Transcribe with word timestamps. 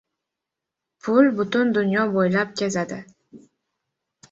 •Pul 1.07 1.29
butun 1.41 1.75
dunyo 1.77 2.07
bo‘ylab 2.17 2.57
kezadi. 2.63 3.01